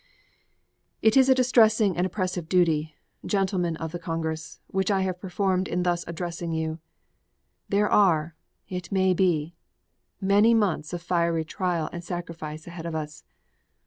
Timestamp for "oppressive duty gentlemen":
2.07-3.75